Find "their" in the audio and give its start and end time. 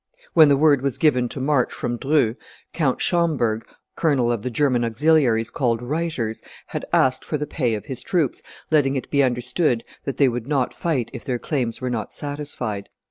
11.23-11.37